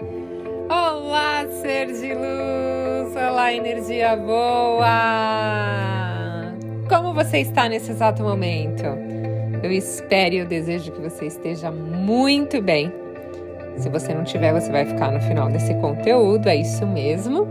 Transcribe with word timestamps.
Olá, 0.00 1.44
ser 1.60 1.86
de 1.86 2.14
luz! 2.14 3.16
Olá, 3.16 3.52
energia 3.52 4.14
boa! 4.14 4.86
Como 6.88 7.12
você 7.12 7.38
está 7.38 7.68
nesse 7.68 7.90
exato 7.90 8.22
momento? 8.22 8.84
Eu 9.60 9.72
espero 9.72 10.36
e 10.36 10.38
eu 10.38 10.46
desejo 10.46 10.92
que 10.92 11.00
você 11.00 11.26
esteja 11.26 11.72
muito 11.72 12.62
bem. 12.62 12.92
Se 13.76 13.88
você 13.88 14.14
não 14.14 14.22
tiver, 14.22 14.52
você 14.52 14.70
vai 14.70 14.86
ficar 14.86 15.10
no 15.10 15.20
final 15.20 15.48
desse 15.48 15.74
conteúdo, 15.74 16.48
é 16.48 16.54
isso 16.54 16.86
mesmo, 16.86 17.48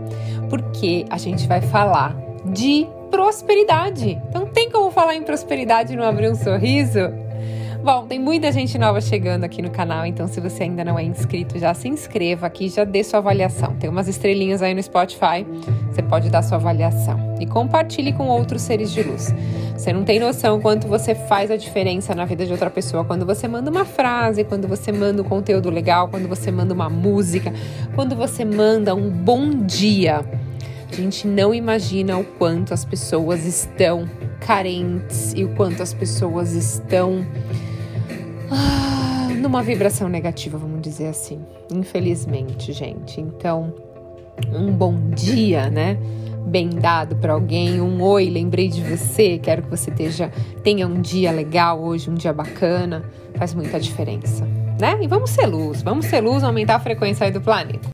porque 0.48 1.04
a 1.10 1.18
gente 1.18 1.46
vai 1.46 1.60
falar 1.60 2.16
de 2.46 2.88
prosperidade. 3.10 4.18
Então, 4.30 4.46
tem 4.46 4.70
como 4.70 4.90
falar 4.90 5.14
em 5.14 5.22
prosperidade 5.22 5.92
e 5.92 5.96
não 5.96 6.04
abrir 6.04 6.30
um 6.30 6.34
sorriso? 6.34 7.27
Bom, 7.88 8.04
tem 8.04 8.18
muita 8.18 8.52
gente 8.52 8.76
nova 8.76 9.00
chegando 9.00 9.44
aqui 9.44 9.62
no 9.62 9.70
canal, 9.70 10.04
então 10.04 10.28
se 10.28 10.42
você 10.42 10.64
ainda 10.64 10.84
não 10.84 10.98
é 10.98 11.02
inscrito, 11.02 11.58
já 11.58 11.72
se 11.72 11.88
inscreva 11.88 12.46
aqui, 12.46 12.68
já 12.68 12.84
dê 12.84 13.02
sua 13.02 13.18
avaliação. 13.18 13.76
Tem 13.76 13.88
umas 13.88 14.06
estrelinhas 14.08 14.60
aí 14.60 14.74
no 14.74 14.82
Spotify, 14.82 15.46
você 15.90 16.02
pode 16.02 16.28
dar 16.28 16.42
sua 16.42 16.58
avaliação. 16.58 17.36
E 17.40 17.46
compartilhe 17.46 18.12
com 18.12 18.26
outros 18.26 18.60
seres 18.60 18.92
de 18.92 19.02
luz. 19.02 19.34
Você 19.74 19.90
não 19.90 20.04
tem 20.04 20.20
noção 20.20 20.60
quanto 20.60 20.86
você 20.86 21.14
faz 21.14 21.50
a 21.50 21.56
diferença 21.56 22.14
na 22.14 22.26
vida 22.26 22.44
de 22.44 22.52
outra 22.52 22.68
pessoa 22.68 23.06
quando 23.06 23.24
você 23.24 23.48
manda 23.48 23.70
uma 23.70 23.86
frase, 23.86 24.44
quando 24.44 24.68
você 24.68 24.92
manda 24.92 25.22
um 25.22 25.24
conteúdo 25.24 25.70
legal, 25.70 26.08
quando 26.08 26.28
você 26.28 26.50
manda 26.50 26.74
uma 26.74 26.90
música, 26.90 27.50
quando 27.94 28.14
você 28.14 28.44
manda 28.44 28.94
um 28.94 29.08
bom 29.08 29.48
dia. 29.48 30.26
A 30.92 30.94
gente 30.94 31.26
não 31.26 31.54
imagina 31.54 32.18
o 32.18 32.24
quanto 32.24 32.74
as 32.74 32.84
pessoas 32.84 33.46
estão 33.46 34.06
carentes 34.40 35.32
e 35.34 35.42
o 35.42 35.54
quanto 35.54 35.82
as 35.82 35.94
pessoas 35.94 36.52
estão 36.52 37.24
ah, 38.50 39.28
numa 39.40 39.62
vibração 39.62 40.08
negativa, 40.08 40.58
vamos 40.58 40.80
dizer 40.80 41.08
assim. 41.08 41.40
Infelizmente, 41.70 42.72
gente. 42.72 43.20
Então, 43.20 43.74
um 44.52 44.72
bom 44.72 45.10
dia, 45.10 45.70
né? 45.70 45.98
Bem 46.46 46.70
dado 46.70 47.16
para 47.16 47.34
alguém, 47.34 47.80
um 47.80 48.02
oi, 48.02 48.30
lembrei 48.30 48.68
de 48.68 48.82
você, 48.82 49.38
quero 49.38 49.62
que 49.62 49.68
você 49.68 49.90
esteja, 49.90 50.32
tenha 50.62 50.86
um 50.86 51.00
dia 51.00 51.30
legal 51.30 51.82
hoje, 51.82 52.08
um 52.08 52.14
dia 52.14 52.32
bacana, 52.32 53.04
faz 53.34 53.52
muita 53.52 53.78
diferença, 53.78 54.46
né? 54.80 54.98
E 55.02 55.06
vamos 55.06 55.30
ser 55.30 55.46
luz, 55.46 55.82
vamos 55.82 56.06
ser 56.06 56.20
luz, 56.20 56.42
aumentar 56.42 56.76
a 56.76 56.80
frequência 56.80 57.26
aí 57.26 57.32
do 57.32 57.40
planeta. 57.40 57.90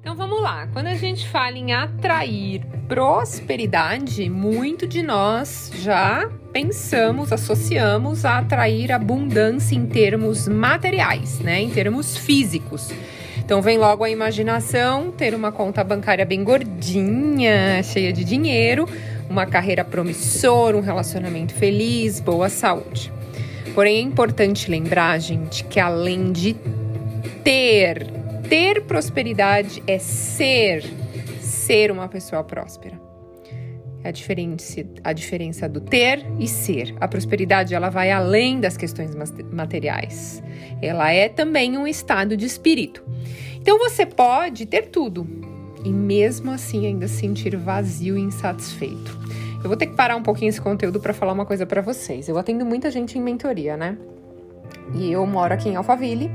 Então 0.00 0.16
vamos 0.16 0.42
lá, 0.42 0.66
quando 0.72 0.88
a 0.88 0.96
gente 0.96 1.28
fala 1.28 1.56
em 1.56 1.72
atrair 1.72 2.66
prosperidade, 2.88 4.28
muito 4.28 4.84
de 4.84 5.00
nós 5.00 5.70
já 5.76 6.28
pensamos, 6.52 7.32
associamos 7.32 8.24
a 8.24 8.38
atrair 8.38 8.92
abundância 8.92 9.74
em 9.74 9.86
termos 9.86 10.46
materiais, 10.46 11.40
né? 11.40 11.60
Em 11.60 11.70
termos 11.70 12.16
físicos. 12.16 12.90
Então 13.38 13.60
vem 13.60 13.78
logo 13.78 14.04
a 14.04 14.10
imaginação, 14.10 15.10
ter 15.10 15.34
uma 15.34 15.50
conta 15.50 15.82
bancária 15.82 16.24
bem 16.24 16.44
gordinha, 16.44 17.82
cheia 17.82 18.12
de 18.12 18.22
dinheiro, 18.22 18.86
uma 19.28 19.46
carreira 19.46 19.84
promissora, 19.84 20.76
um 20.76 20.80
relacionamento 20.80 21.54
feliz, 21.54 22.20
boa 22.20 22.48
saúde. 22.48 23.12
Porém 23.74 23.96
é 23.96 24.00
importante 24.00 24.70
lembrar, 24.70 25.18
gente, 25.18 25.64
que 25.64 25.80
além 25.80 26.30
de 26.30 26.54
ter 27.42 28.22
ter 28.52 28.82
prosperidade 28.82 29.82
é 29.86 29.98
ser, 29.98 30.84
ser 31.40 31.90
uma 31.90 32.06
pessoa 32.06 32.44
próspera. 32.44 33.11
É 34.04 34.08
a 34.08 34.12
diferença, 34.12 34.84
a 35.04 35.12
diferença 35.12 35.68
do 35.68 35.80
ter 35.80 36.24
e 36.38 36.48
ser. 36.48 36.94
A 37.00 37.06
prosperidade 37.06 37.74
ela 37.74 37.88
vai 37.88 38.10
além 38.10 38.60
das 38.60 38.76
questões 38.76 39.14
materiais. 39.52 40.42
Ela 40.80 41.12
é 41.12 41.28
também 41.28 41.78
um 41.78 41.86
estado 41.86 42.36
de 42.36 42.44
espírito. 42.44 43.04
Então 43.60 43.78
você 43.78 44.04
pode 44.04 44.66
ter 44.66 44.88
tudo 44.88 45.26
e 45.84 45.90
mesmo 45.90 46.50
assim 46.50 46.86
ainda 46.86 47.06
sentir 47.06 47.56
vazio 47.56 48.18
e 48.18 48.20
insatisfeito. 48.20 49.20
Eu 49.62 49.68
vou 49.68 49.76
ter 49.76 49.86
que 49.86 49.94
parar 49.94 50.16
um 50.16 50.22
pouquinho 50.22 50.48
esse 50.48 50.60
conteúdo 50.60 50.98
para 50.98 51.14
falar 51.14 51.32
uma 51.32 51.46
coisa 51.46 51.64
para 51.64 51.80
vocês. 51.80 52.28
Eu 52.28 52.36
atendo 52.36 52.66
muita 52.66 52.90
gente 52.90 53.16
em 53.16 53.22
mentoria, 53.22 53.76
né? 53.76 53.96
E 54.94 55.12
eu 55.12 55.24
moro 55.24 55.54
aqui 55.54 55.68
em 55.68 55.76
Alphaville 55.76 56.28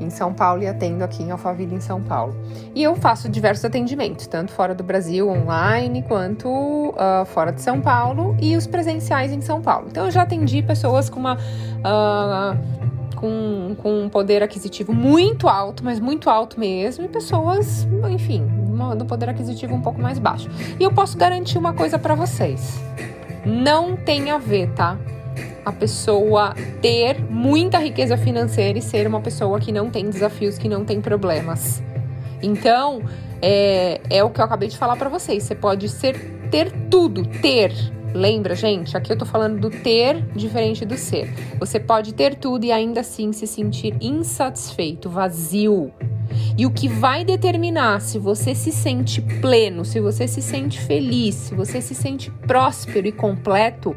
em 0.00 0.10
São 0.10 0.32
Paulo 0.32 0.62
e 0.62 0.66
atendo 0.66 1.04
aqui 1.04 1.22
em 1.22 1.30
Alphaville, 1.30 1.74
em 1.74 1.80
São 1.80 2.02
Paulo. 2.02 2.34
E 2.74 2.82
eu 2.82 2.94
faço 2.94 3.28
diversos 3.28 3.64
atendimentos, 3.64 4.26
tanto 4.26 4.52
fora 4.52 4.74
do 4.74 4.82
Brasil, 4.82 5.28
online, 5.28 6.02
quanto 6.02 6.48
uh, 6.48 7.24
fora 7.26 7.52
de 7.52 7.60
São 7.60 7.80
Paulo 7.80 8.36
e 8.40 8.56
os 8.56 8.66
presenciais 8.66 9.32
em 9.32 9.40
São 9.40 9.60
Paulo. 9.60 9.86
Então 9.90 10.06
eu 10.06 10.10
já 10.10 10.22
atendi 10.22 10.62
pessoas 10.62 11.08
com 11.08 11.20
uma. 11.20 11.36
Uh, 11.36 12.84
com, 13.14 13.74
com 13.78 14.02
um 14.02 14.08
poder 14.08 14.42
aquisitivo 14.42 14.92
muito 14.92 15.48
alto, 15.48 15.82
mas 15.82 15.98
muito 15.98 16.28
alto 16.28 16.60
mesmo, 16.60 17.04
e 17.04 17.08
pessoas, 17.08 17.88
enfim, 18.10 18.46
do 18.98 19.06
poder 19.06 19.30
aquisitivo 19.30 19.74
um 19.74 19.80
pouco 19.80 20.00
mais 20.00 20.18
baixo. 20.18 20.50
E 20.78 20.82
eu 20.82 20.92
posso 20.92 21.16
garantir 21.16 21.56
uma 21.56 21.72
coisa 21.72 21.98
para 21.98 22.14
vocês: 22.14 22.82
não 23.46 23.96
tem 23.96 24.30
a 24.30 24.36
ver, 24.36 24.70
tá? 24.72 24.98
A 25.64 25.72
pessoa 25.72 26.54
ter 26.82 27.20
muita 27.30 27.78
riqueza 27.78 28.16
financeira 28.16 28.78
e 28.78 28.82
ser 28.82 29.06
uma 29.06 29.20
pessoa 29.20 29.58
que 29.58 29.72
não 29.72 29.90
tem 29.90 30.08
desafios, 30.08 30.58
que 30.58 30.68
não 30.68 30.84
tem 30.84 31.00
problemas. 31.00 31.82
Então, 32.42 33.02
é, 33.40 34.00
é 34.10 34.22
o 34.22 34.30
que 34.30 34.40
eu 34.40 34.44
acabei 34.44 34.68
de 34.68 34.76
falar 34.76 34.96
para 34.96 35.08
vocês. 35.08 35.42
Você 35.42 35.54
pode 35.54 35.88
ser 35.88 36.48
ter 36.50 36.70
tudo, 36.90 37.26
ter. 37.26 37.72
Lembra, 38.14 38.54
gente? 38.54 38.96
Aqui 38.96 39.12
eu 39.12 39.18
tô 39.18 39.24
falando 39.24 39.58
do 39.58 39.70
ter 39.70 40.22
diferente 40.34 40.84
do 40.84 40.96
ser. 40.96 41.32
Você 41.58 41.80
pode 41.80 42.14
ter 42.14 42.36
tudo 42.36 42.64
e 42.64 42.70
ainda 42.70 43.00
assim 43.00 43.32
se 43.32 43.46
sentir 43.46 43.96
insatisfeito, 44.00 45.08
vazio. 45.08 45.92
E 46.56 46.66
o 46.66 46.70
que 46.70 46.88
vai 46.88 47.24
determinar 47.24 48.00
se 48.00 48.18
você 48.18 48.54
se 48.54 48.70
sente 48.70 49.20
pleno, 49.20 49.84
se 49.84 50.00
você 50.00 50.28
se 50.28 50.40
sente 50.40 50.80
feliz, 50.80 51.34
se 51.34 51.54
você 51.54 51.80
se 51.80 51.94
sente 51.94 52.30
próspero 52.46 53.06
e 53.06 53.12
completo 53.12 53.96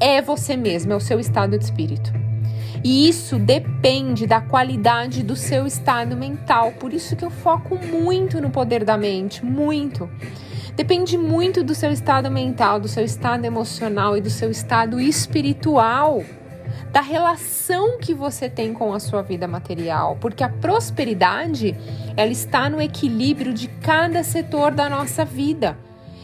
é 0.00 0.20
você 0.20 0.56
mesmo, 0.56 0.92
é 0.92 0.96
o 0.96 1.00
seu 1.00 1.20
estado 1.20 1.58
de 1.58 1.64
espírito. 1.64 2.12
E 2.84 3.08
isso 3.08 3.38
depende 3.38 4.26
da 4.26 4.40
qualidade 4.40 5.22
do 5.22 5.36
seu 5.36 5.66
estado 5.66 6.16
mental. 6.16 6.72
Por 6.72 6.92
isso 6.92 7.14
que 7.14 7.24
eu 7.24 7.30
foco 7.30 7.78
muito 7.78 8.40
no 8.40 8.50
poder 8.50 8.84
da 8.84 8.96
mente, 8.96 9.44
muito. 9.44 10.10
Depende 10.74 11.16
muito 11.16 11.62
do 11.62 11.74
seu 11.74 11.92
estado 11.92 12.30
mental, 12.30 12.80
do 12.80 12.88
seu 12.88 13.04
estado 13.04 13.44
emocional 13.44 14.16
e 14.16 14.20
do 14.20 14.30
seu 14.30 14.50
estado 14.50 14.98
espiritual, 14.98 16.24
da 16.90 17.00
relação 17.00 17.98
que 17.98 18.14
você 18.14 18.48
tem 18.48 18.72
com 18.72 18.92
a 18.92 19.00
sua 19.00 19.22
vida 19.22 19.46
material, 19.46 20.16
porque 20.20 20.42
a 20.42 20.48
prosperidade, 20.48 21.76
ela 22.16 22.30
está 22.30 22.68
no 22.68 22.80
equilíbrio 22.80 23.52
de 23.52 23.68
cada 23.68 24.22
setor 24.22 24.72
da 24.72 24.88
nossa 24.88 25.24
vida. 25.24 25.76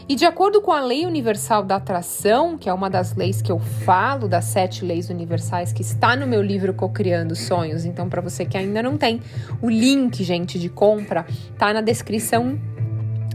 E 0.09 0.15
de 0.15 0.25
acordo 0.25 0.59
com 0.59 0.71
a 0.71 0.81
Lei 0.81 1.05
Universal 1.05 1.61
da 1.61 1.75
Atração, 1.75 2.57
que 2.57 2.67
é 2.67 2.73
uma 2.73 2.89
das 2.89 3.15
leis 3.15 3.43
que 3.43 3.51
eu 3.51 3.59
falo, 3.59 4.27
das 4.27 4.45
sete 4.45 4.83
leis 4.83 5.07
universais, 5.07 5.71
que 5.71 5.83
está 5.83 6.15
no 6.15 6.25
meu 6.25 6.41
livro 6.41 6.73
Cocriando 6.73 7.35
Sonhos, 7.35 7.85
então 7.85 8.09
para 8.09 8.19
você 8.19 8.43
que 8.43 8.57
ainda 8.57 8.81
não 8.81 8.97
tem, 8.97 9.21
o 9.61 9.69
link, 9.69 10.23
gente, 10.23 10.57
de 10.57 10.67
compra, 10.67 11.27
tá 11.59 11.71
na 11.71 11.81
descrição 11.81 12.59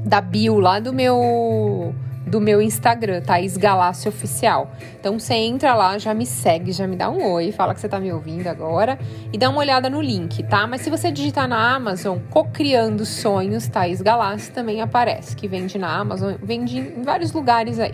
da 0.04 0.20
bio 0.20 0.58
lá 0.58 0.80
do 0.80 0.92
meu 0.92 1.94
do 2.26 2.40
meu 2.40 2.60
Instagram, 2.60 3.20
Thaís 3.20 3.56
Galácio 3.56 4.08
Oficial. 4.08 4.70
Então 4.98 5.18
você 5.18 5.34
entra 5.34 5.74
lá, 5.74 5.98
já 5.98 6.14
me 6.14 6.26
segue, 6.26 6.72
já 6.72 6.86
me 6.86 6.96
dá 6.96 7.10
um 7.10 7.32
oi, 7.32 7.52
fala 7.52 7.74
que 7.74 7.80
você 7.80 7.88
tá 7.88 8.00
me 8.00 8.12
ouvindo 8.12 8.46
agora 8.46 8.98
e 9.32 9.38
dá 9.38 9.50
uma 9.50 9.58
olhada 9.58 9.90
no 9.90 10.00
link, 10.00 10.42
tá? 10.44 10.66
Mas 10.66 10.80
se 10.80 10.90
você 10.90 11.12
digitar 11.12 11.46
na 11.48 11.74
Amazon, 11.74 12.18
Cocriando 12.30 13.04
Sonhos, 13.04 13.68
Thaís 13.68 14.00
Galácio 14.00 14.52
também 14.52 14.80
aparece, 14.80 15.36
que 15.36 15.46
vende 15.46 15.78
na 15.78 15.94
Amazon, 15.94 16.34
vende 16.42 16.78
em 16.78 17.02
vários 17.02 17.32
lugares 17.32 17.78
aí. 17.78 17.92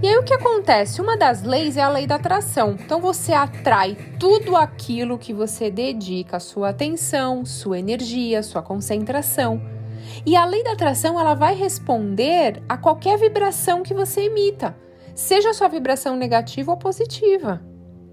E 0.00 0.06
aí 0.06 0.16
o 0.16 0.22
que 0.22 0.32
acontece? 0.32 1.00
Uma 1.00 1.16
das 1.16 1.42
leis 1.42 1.76
é 1.76 1.82
a 1.82 1.88
lei 1.88 2.06
da 2.06 2.14
atração. 2.14 2.76
Então 2.78 3.00
você 3.00 3.32
atrai 3.32 3.96
tudo 4.16 4.54
aquilo 4.54 5.18
que 5.18 5.32
você 5.32 5.72
dedica 5.72 6.38
sua 6.38 6.68
atenção, 6.68 7.44
sua 7.44 7.80
energia, 7.80 8.40
sua 8.44 8.62
concentração. 8.62 9.77
E 10.24 10.36
a 10.36 10.44
lei 10.44 10.62
da 10.62 10.72
atração 10.72 11.18
ela 11.18 11.34
vai 11.34 11.54
responder 11.54 12.62
a 12.68 12.76
qualquer 12.76 13.18
vibração 13.18 13.82
que 13.82 13.94
você 13.94 14.22
emita, 14.22 14.76
seja 15.14 15.50
a 15.50 15.54
sua 15.54 15.68
vibração 15.68 16.16
negativa 16.16 16.70
ou 16.70 16.76
positiva, 16.76 17.60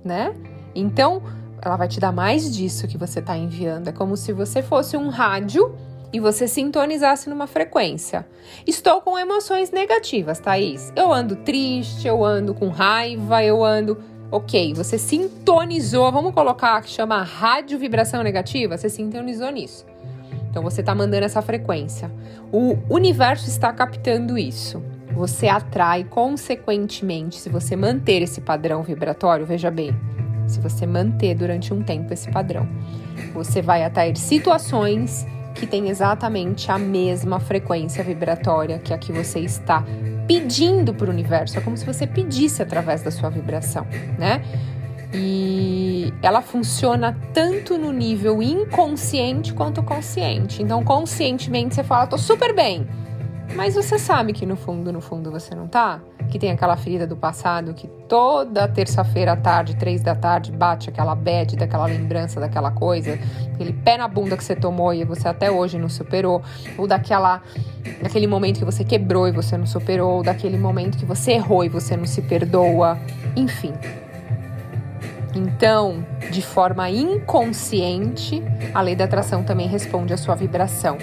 né? 0.03 0.33
Então, 0.73 1.21
ela 1.61 1.77
vai 1.77 1.87
te 1.87 1.99
dar 1.99 2.11
mais 2.11 2.55
disso 2.55 2.87
que 2.87 2.97
você 2.97 3.19
está 3.19 3.35
enviando. 3.35 3.87
É 3.87 3.91
como 3.91 4.15
se 4.15 4.31
você 4.33 4.61
fosse 4.61 4.95
um 4.95 5.09
rádio 5.09 5.75
e 6.13 6.19
você 6.19 6.47
sintonizasse 6.47 7.29
numa 7.29 7.47
frequência. 7.47 8.25
Estou 8.65 9.01
com 9.01 9.17
emoções 9.17 9.71
negativas, 9.71 10.39
Thaís. 10.39 10.93
Eu 10.95 11.11
ando 11.11 11.35
triste, 11.37 12.07
eu 12.07 12.23
ando 12.23 12.53
com 12.53 12.69
raiva, 12.69 13.43
eu 13.43 13.63
ando. 13.63 13.97
Ok, 14.31 14.73
você 14.73 14.97
sintonizou, 14.97 16.11
vamos 16.11 16.33
colocar 16.33 16.81
que 16.81 16.89
chama 16.89 17.21
rádio 17.21 17.77
vibração 17.77 18.23
negativa, 18.23 18.77
você 18.77 18.89
sintonizou 18.89 19.49
nisso. 19.51 19.85
Então 20.55 20.63
você 20.63 20.79
está 20.79 20.95
mandando 20.95 21.25
essa 21.25 21.41
frequência. 21.41 22.09
O 22.49 22.77
universo 22.89 23.45
está 23.49 23.73
captando 23.73 24.37
isso. 24.37 24.81
Você 25.13 25.49
atrai, 25.49 26.05
consequentemente, 26.05 27.37
se 27.41 27.49
você 27.49 27.75
manter 27.75 28.21
esse 28.21 28.39
padrão 28.39 28.81
vibratório, 28.81 29.45
veja 29.45 29.69
bem, 29.69 29.93
se 30.47 30.61
você 30.61 30.87
manter 30.87 31.35
durante 31.35 31.73
um 31.73 31.83
tempo 31.83 32.13
esse 32.13 32.31
padrão, 32.31 32.65
você 33.33 33.61
vai 33.61 33.83
atrair 33.83 34.15
situações, 34.15 35.27
que 35.55 35.67
tem 35.67 35.89
exatamente 35.89 36.71
a 36.71 36.79
mesma 36.79 37.37
frequência 37.37 38.01
vibratória 38.01 38.79
que 38.79 38.93
a 38.93 38.97
que 38.97 39.11
você 39.11 39.39
está 39.41 39.83
pedindo 40.25 40.93
para 40.93 41.07
o 41.07 41.09
universo. 41.09 41.57
É 41.57 41.61
como 41.61 41.75
se 41.75 41.85
você 41.85 42.07
pedisse 42.07 42.61
através 42.61 43.03
da 43.03 43.11
sua 43.11 43.29
vibração, 43.29 43.85
né? 44.17 44.41
E 45.15 46.13
ela 46.21 46.41
funciona 46.41 47.17
tanto 47.33 47.77
no 47.77 47.91
nível 47.91 48.43
inconsciente 48.43 49.53
quanto 49.53 49.81
consciente. 49.81 50.61
Então, 50.61 50.83
conscientemente 50.83 51.75
você 51.75 51.83
fala, 51.83 52.05
tô 52.05 52.17
super 52.17 52.53
bem. 52.53 52.87
Mas 53.53 53.75
você 53.75 53.97
sabe 53.97 54.33
que 54.33 54.45
no 54.45 54.55
fundo, 54.55 54.91
no 54.91 54.99
fundo 54.99 55.31
você 55.31 55.53
não 55.53 55.67
tá? 55.67 56.01
Que 56.29 56.39
tem 56.39 56.51
aquela 56.51 56.75
ferida 56.75 57.05
do 57.05 57.15
passado 57.15 57.73
que 57.73 57.87
toda 58.09 58.67
terça-feira 58.67 59.33
à 59.33 59.37
tarde, 59.37 59.75
três 59.75 60.01
da 60.01 60.15
tarde, 60.15 60.51
bate 60.51 60.89
aquela 60.89 61.15
bad 61.15 61.55
daquela 61.55 61.85
lembrança 61.85 62.39
daquela 62.39 62.71
coisa, 62.71 63.17
aquele 63.53 63.71
pé 63.71 63.97
na 63.97 64.07
bunda 64.07 64.35
que 64.35 64.43
você 64.43 64.55
tomou 64.55 64.93
e 64.93 65.05
você 65.05 65.27
até 65.27 65.49
hoje 65.49 65.77
não 65.77 65.87
superou, 65.87 66.41
ou 66.77 66.87
daquela 66.87 67.41
daquele 68.01 68.27
momento 68.27 68.59
que 68.59 68.65
você 68.65 68.83
quebrou 68.83 69.27
e 69.27 69.31
você 69.31 69.57
não 69.57 69.67
superou, 69.67 70.15
ou 70.15 70.23
daquele 70.23 70.57
momento 70.57 70.97
que 70.97 71.05
você 71.05 71.33
errou 71.33 71.63
e 71.63 71.69
você 71.69 71.95
não 71.95 72.05
se 72.05 72.23
perdoa, 72.23 72.97
enfim. 73.35 73.73
Então, 75.35 76.05
de 76.31 76.41
forma 76.41 76.89
inconsciente, 76.89 78.41
a 78.73 78.81
lei 78.81 78.95
da 78.95 79.03
atração 79.03 79.43
também 79.43 79.67
responde 79.67 80.13
à 80.13 80.17
sua 80.17 80.33
vibração. 80.33 80.97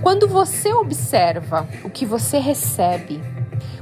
Quando 0.00 0.26
você 0.26 0.72
observa 0.72 1.68
o 1.84 1.90
que 1.90 2.06
você 2.06 2.38
recebe, 2.38 3.20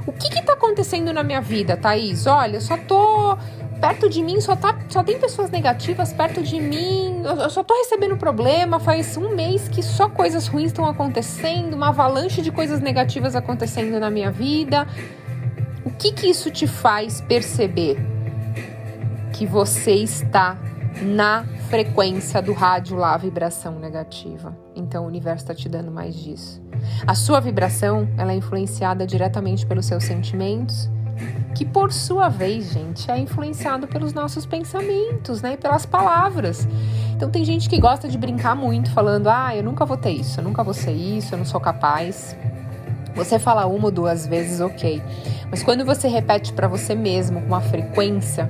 o 0.05 0.11
que 0.11 0.27
está 0.27 0.53
acontecendo 0.53 1.13
na 1.13 1.23
minha 1.23 1.39
vida, 1.39 1.77
Thaís? 1.77 2.27
Olha, 2.27 2.57
eu 2.57 2.61
só 2.61 2.75
tô 2.75 3.37
perto 3.79 4.09
de 4.09 4.23
mim, 4.23 4.41
só, 4.41 4.55
tá, 4.55 4.77
só 4.89 5.03
tem 5.03 5.19
pessoas 5.19 5.49
negativas 5.49 6.11
perto 6.11 6.41
de 6.41 6.59
mim, 6.59 7.21
eu, 7.23 7.35
eu 7.35 7.49
só 7.49 7.63
tô 7.63 7.73
recebendo 7.75 8.17
problema. 8.17 8.79
Faz 8.79 9.15
um 9.15 9.35
mês 9.35 9.69
que 9.69 9.81
só 9.81 10.09
coisas 10.09 10.47
ruins 10.47 10.67
estão 10.67 10.85
acontecendo, 10.85 11.75
uma 11.75 11.89
avalanche 11.89 12.41
de 12.41 12.51
coisas 12.51 12.81
negativas 12.81 13.35
acontecendo 13.35 13.99
na 13.99 14.09
minha 14.09 14.31
vida. 14.31 14.85
O 15.85 15.91
que 15.91 16.11
que 16.11 16.27
isso 16.27 16.51
te 16.51 16.67
faz 16.67 17.21
perceber? 17.21 18.16
Que 19.37 19.45
você 19.45 19.91
está 19.91 20.57
na 20.99 21.45
frequência 21.69 22.41
do 22.41 22.53
rádio 22.53 22.97
lá, 22.97 23.15
vibração 23.17 23.77
negativa. 23.77 24.57
Então 24.75 25.03
o 25.03 25.07
universo 25.07 25.43
está 25.43 25.53
te 25.53 25.69
dando 25.69 25.91
mais 25.91 26.15
disso. 26.15 26.59
A 27.05 27.13
sua 27.13 27.39
vibração 27.39 28.09
ela 28.17 28.31
é 28.31 28.35
influenciada 28.35 29.05
diretamente 29.05 29.63
pelos 29.63 29.85
seus 29.85 30.03
sentimentos, 30.05 30.89
que 31.53 31.63
por 31.63 31.93
sua 31.93 32.29
vez, 32.29 32.73
gente, 32.73 33.11
é 33.11 33.17
influenciado 33.19 33.87
pelos 33.87 34.11
nossos 34.11 34.43
pensamentos, 34.43 35.39
né, 35.43 35.53
e 35.53 35.57
pelas 35.57 35.85
palavras. 35.85 36.67
Então 37.15 37.29
tem 37.29 37.45
gente 37.45 37.69
que 37.69 37.79
gosta 37.79 38.07
de 38.07 38.17
brincar 38.17 38.55
muito, 38.55 38.89
falando: 38.89 39.27
"Ah, 39.27 39.55
eu 39.55 39.63
nunca 39.63 39.85
vou 39.85 39.97
ter 39.97 40.11
isso, 40.11 40.39
eu 40.39 40.43
nunca 40.43 40.63
vou 40.63 40.73
ser 40.73 40.93
isso, 40.93 41.35
eu 41.35 41.37
não 41.37 41.45
sou 41.45 41.59
capaz". 41.59 42.35
Você 43.15 43.37
fala 43.37 43.67
uma 43.67 43.85
ou 43.85 43.91
duas 43.91 44.25
vezes, 44.25 44.61
ok. 44.61 45.01
Mas 45.49 45.61
quando 45.61 45.85
você 45.85 46.07
repete 46.07 46.53
para 46.53 46.67
você 46.67 46.95
mesmo 46.95 47.41
com 47.41 47.47
uma 47.47 47.61
frequência, 47.61 48.49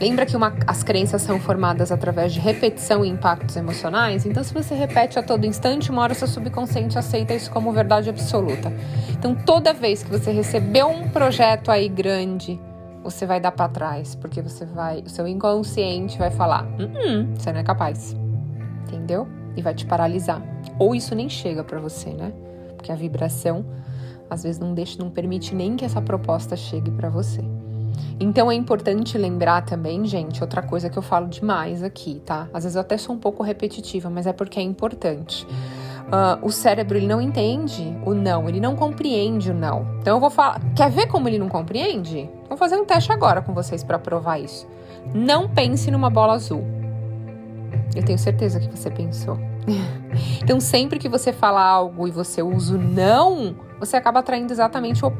Lembra 0.00 0.26
que 0.26 0.36
uma, 0.36 0.52
as 0.66 0.82
crenças 0.82 1.22
são 1.22 1.38
formadas 1.38 1.92
através 1.92 2.32
de 2.32 2.40
repetição 2.40 3.04
e 3.04 3.08
impactos 3.08 3.56
emocionais? 3.56 4.26
Então, 4.26 4.42
se 4.42 4.52
você 4.52 4.74
repete 4.74 5.18
a 5.18 5.22
todo 5.22 5.46
instante, 5.46 5.90
uma 5.90 6.02
hora 6.02 6.14
seu 6.14 6.26
subconsciente 6.26 6.98
aceita 6.98 7.32
isso 7.32 7.50
como 7.50 7.72
verdade 7.72 8.10
absoluta. 8.10 8.72
Então, 9.10 9.34
toda 9.34 9.72
vez 9.72 10.02
que 10.02 10.10
você 10.10 10.32
recebeu 10.32 10.88
um 10.88 11.08
projeto 11.08 11.70
aí 11.70 11.88
grande, 11.88 12.60
você 13.02 13.24
vai 13.24 13.38
dar 13.38 13.52
para 13.52 13.68
trás, 13.68 14.14
porque 14.14 14.42
você 14.42 14.64
vai, 14.64 15.00
o 15.00 15.08
seu 15.08 15.28
inconsciente 15.28 16.18
vai 16.18 16.30
falar: 16.30 16.64
hum, 16.78 17.32
você 17.34 17.52
não 17.52 17.60
é 17.60 17.64
capaz", 17.64 18.16
entendeu? 18.86 19.28
E 19.56 19.62
vai 19.62 19.74
te 19.74 19.86
paralisar. 19.86 20.42
Ou 20.78 20.94
isso 20.94 21.14
nem 21.14 21.28
chega 21.28 21.62
para 21.62 21.78
você, 21.78 22.10
né? 22.10 22.32
Porque 22.76 22.90
a 22.90 22.96
vibração 22.96 23.64
às 24.28 24.42
vezes 24.42 24.58
não 24.58 24.74
deixa, 24.74 24.98
não 24.98 25.10
permite 25.10 25.54
nem 25.54 25.76
que 25.76 25.84
essa 25.84 26.02
proposta 26.02 26.56
chegue 26.56 26.90
para 26.90 27.08
você. 27.08 27.42
Então 28.18 28.50
é 28.50 28.54
importante 28.54 29.18
lembrar 29.18 29.62
também, 29.62 30.04
gente, 30.04 30.40
outra 30.42 30.62
coisa 30.62 30.88
que 30.88 30.96
eu 30.96 31.02
falo 31.02 31.26
demais 31.26 31.82
aqui, 31.82 32.20
tá? 32.24 32.48
Às 32.52 32.64
vezes 32.64 32.76
eu 32.76 32.80
até 32.80 32.96
sou 32.96 33.14
um 33.14 33.18
pouco 33.18 33.42
repetitiva, 33.42 34.08
mas 34.08 34.26
é 34.26 34.32
porque 34.32 34.58
é 34.58 34.62
importante. 34.62 35.46
Uh, 36.04 36.46
o 36.46 36.50
cérebro 36.50 36.98
ele 36.98 37.06
não 37.06 37.20
entende 37.20 37.96
o 38.04 38.12
não, 38.12 38.48
ele 38.48 38.60
não 38.60 38.76
compreende 38.76 39.50
o 39.50 39.54
não. 39.54 39.86
Então 40.00 40.16
eu 40.16 40.20
vou 40.20 40.30
falar, 40.30 40.60
quer 40.76 40.90
ver 40.90 41.06
como 41.06 41.28
ele 41.28 41.38
não 41.38 41.48
compreende? 41.48 42.30
Vou 42.48 42.58
fazer 42.58 42.76
um 42.76 42.84
teste 42.84 43.10
agora 43.10 43.40
com 43.42 43.52
vocês 43.52 43.82
para 43.82 43.98
provar 43.98 44.38
isso. 44.38 44.66
Não 45.12 45.48
pense 45.48 45.90
numa 45.90 46.10
bola 46.10 46.34
azul. 46.34 46.64
Eu 47.96 48.04
tenho 48.04 48.18
certeza 48.18 48.60
que 48.60 48.68
você 48.68 48.90
pensou. 48.90 49.38
então 50.42 50.60
sempre 50.60 50.98
que 50.98 51.08
você 51.08 51.32
fala 51.32 51.62
algo 51.62 52.06
e 52.06 52.10
você 52.10 52.42
usa 52.42 52.76
o 52.76 52.78
não, 52.78 53.56
você 53.80 53.96
acaba 53.96 54.20
atraindo 54.20 54.52
exatamente 54.52 55.04
o 55.04 55.10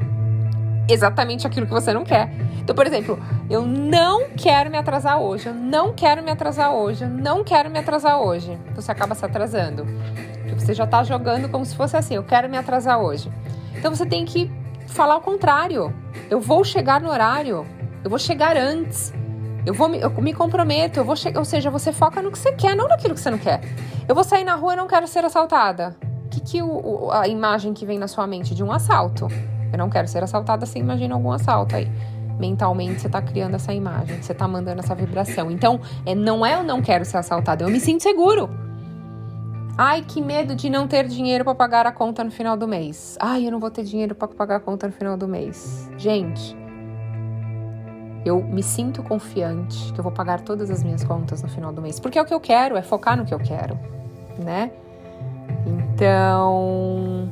exatamente 0.88 1.46
aquilo 1.46 1.66
que 1.66 1.72
você 1.72 1.92
não 1.92 2.04
quer. 2.04 2.30
Então, 2.58 2.74
por 2.74 2.86
exemplo, 2.86 3.18
eu 3.50 3.62
não 3.62 4.30
quero 4.36 4.70
me 4.70 4.78
atrasar 4.78 5.18
hoje, 5.18 5.46
eu 5.46 5.54
não 5.54 5.92
quero 5.92 6.22
me 6.22 6.30
atrasar 6.30 6.72
hoje, 6.72 7.04
eu 7.04 7.10
não 7.10 7.44
quero 7.44 7.70
me 7.70 7.78
atrasar 7.78 8.20
hoje. 8.20 8.58
Você 8.74 8.90
acaba 8.90 9.14
se 9.14 9.24
atrasando. 9.24 9.84
Porque 10.42 10.60
você 10.60 10.74
já 10.74 10.86
tá 10.86 11.02
jogando 11.02 11.48
como 11.48 11.64
se 11.64 11.76
fosse 11.76 11.96
assim, 11.96 12.14
eu 12.14 12.24
quero 12.24 12.48
me 12.48 12.56
atrasar 12.56 12.98
hoje. 12.98 13.30
Então 13.76 13.94
você 13.94 14.06
tem 14.06 14.24
que 14.24 14.50
falar 14.86 15.16
o 15.16 15.20
contrário. 15.20 15.94
Eu 16.30 16.40
vou 16.40 16.64
chegar 16.64 17.00
no 17.00 17.10
horário, 17.10 17.66
eu 18.02 18.10
vou 18.10 18.18
chegar 18.18 18.56
antes. 18.56 19.12
Eu 19.66 19.72
vou 19.72 19.88
me, 19.88 19.98
eu 19.98 20.10
me 20.10 20.34
comprometo, 20.34 21.00
eu 21.00 21.04
vou 21.04 21.16
chegar, 21.16 21.38
ou 21.38 21.44
seja, 21.44 21.70
você 21.70 21.90
foca 21.90 22.20
no 22.20 22.30
que 22.30 22.38
você 22.38 22.52
quer, 22.52 22.76
não 22.76 22.86
naquilo 22.86 23.14
que 23.14 23.20
você 23.20 23.30
não 23.30 23.38
quer. 23.38 23.62
Eu 24.06 24.14
vou 24.14 24.22
sair 24.22 24.44
na 24.44 24.54
rua 24.54 24.74
e 24.74 24.76
não 24.76 24.86
quero 24.86 25.06
ser 25.08 25.24
assaltada. 25.24 25.96
Que, 26.30 26.40
que 26.40 26.62
o, 26.62 27.10
a 27.10 27.26
imagem 27.28 27.72
que 27.72 27.86
vem 27.86 27.98
na 27.98 28.06
sua 28.06 28.26
mente 28.26 28.54
de 28.54 28.62
um 28.62 28.70
assalto? 28.70 29.26
Eu 29.74 29.78
não 29.78 29.90
quero 29.90 30.06
ser 30.06 30.22
assaltada, 30.22 30.64
você 30.64 30.78
imagina 30.78 31.14
algum 31.14 31.32
assalto 31.32 31.76
aí. 31.76 31.90
Mentalmente 32.38 33.00
você 33.00 33.08
tá 33.08 33.20
criando 33.20 33.54
essa 33.54 33.72
imagem, 33.72 34.22
você 34.22 34.34
tá 34.34 34.46
mandando 34.46 34.80
essa 34.80 34.94
vibração. 34.94 35.50
Então, 35.50 35.80
é, 36.06 36.14
não 36.14 36.44
é 36.44 36.54
eu 36.54 36.62
não 36.62 36.80
quero 36.80 37.04
ser 37.04 37.16
assaltada, 37.16 37.64
eu 37.64 37.70
me 37.70 37.80
sinto 37.80 38.02
seguro. 38.02 38.48
Ai, 39.76 40.02
que 40.02 40.22
medo 40.22 40.54
de 40.54 40.70
não 40.70 40.86
ter 40.86 41.08
dinheiro 41.08 41.42
para 41.44 41.54
pagar 41.54 41.86
a 41.86 41.92
conta 41.92 42.22
no 42.22 42.30
final 42.30 42.56
do 42.56 42.68
mês. 42.68 43.18
Ai, 43.20 43.46
eu 43.46 43.50
não 43.50 43.58
vou 43.58 43.70
ter 43.70 43.82
dinheiro 43.82 44.14
para 44.14 44.28
pagar 44.28 44.56
a 44.56 44.60
conta 44.60 44.86
no 44.86 44.92
final 44.92 45.16
do 45.16 45.26
mês. 45.26 45.90
Gente, 45.98 46.56
eu 48.24 48.40
me 48.42 48.62
sinto 48.62 49.02
confiante 49.02 49.92
que 49.92 49.98
eu 49.98 50.04
vou 50.04 50.12
pagar 50.12 50.40
todas 50.40 50.70
as 50.70 50.84
minhas 50.84 51.02
contas 51.02 51.42
no 51.42 51.48
final 51.48 51.72
do 51.72 51.82
mês, 51.82 51.98
porque 51.98 52.18
é 52.18 52.22
o 52.22 52.24
que 52.24 52.32
eu 52.32 52.40
quero, 52.40 52.76
é 52.76 52.82
focar 52.82 53.16
no 53.16 53.24
que 53.24 53.34
eu 53.34 53.38
quero, 53.40 53.76
né? 54.38 54.70
Então, 55.66 57.23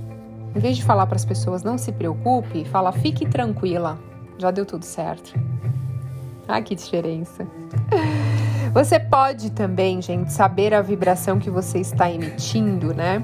em 0.55 0.59
vez 0.59 0.77
de 0.77 0.85
falar 0.85 1.07
para 1.07 1.17
as 1.17 1.25
pessoas 1.25 1.63
não 1.63 1.79
se 1.79 1.93
preocupe, 1.93 2.65
fala 2.67 2.93
fique 2.93 3.27
tranquila, 3.27 3.99
já 4.39 4.51
deu 4.51 4.67
tudo 4.67 4.85
certo. 4.85 5.35
Ah, 6.47 6.61
que 6.61 6.75
diferença. 6.75 7.47
Você 8.75 8.99
pode 8.99 9.51
também, 9.51 10.03
gente, 10.03 10.33
saber 10.33 10.75
a 10.75 10.81
vibração 10.81 11.39
que 11.39 11.51
você 11.51 11.79
está 11.79 12.11
emitindo, 12.11 12.95
né? 12.95 13.23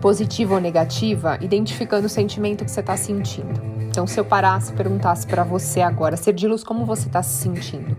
Positiva 0.00 0.54
ou 0.54 0.60
negativa, 0.60 1.36
identificando 1.40 2.06
o 2.06 2.08
sentimento 2.08 2.64
que 2.64 2.70
você 2.70 2.78
está 2.78 2.96
sentindo. 2.96 3.60
Então, 3.80 4.06
se 4.06 4.20
eu 4.20 4.24
parasse 4.24 4.72
e 4.72 4.76
perguntasse 4.76 5.26
para 5.26 5.42
você 5.42 5.80
agora, 5.80 6.16
ser 6.16 6.32
de 6.32 6.46
luz, 6.46 6.62
como 6.62 6.86
você 6.86 7.08
está 7.08 7.24
se 7.24 7.42
sentindo? 7.42 7.96